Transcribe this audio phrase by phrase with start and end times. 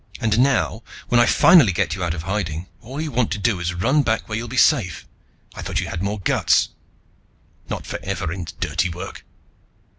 [0.19, 3.59] And now, when I finally get you out of hiding, all you want to do
[3.59, 5.05] is run back where you'll be safe!
[5.53, 6.69] I thought you had more guts!"
[7.69, 9.23] "Not for Evarin's dirty work!"